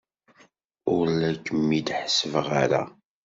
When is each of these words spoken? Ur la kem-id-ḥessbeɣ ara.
Ur 0.95 1.05
la 1.19 1.31
kem-id-ḥessbeɣ 1.45 2.47
ara. 2.63 2.81